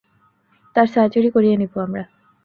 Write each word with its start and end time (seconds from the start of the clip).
তার 0.75 0.87
সার্জারি 0.87 1.29
করিয়ে 1.31 1.55
নিব 1.57 1.73
আমরা। 1.77 2.03